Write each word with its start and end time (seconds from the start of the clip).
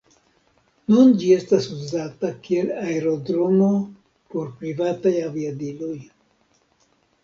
Nun 0.93 1.11
ĝi 1.23 1.29
estas 1.35 1.67
uzata 1.75 2.33
kiel 2.49 2.73
aerodromo 2.87 3.71
por 4.33 4.53
privataj 4.61 5.17
aviadiloj. 5.31 5.97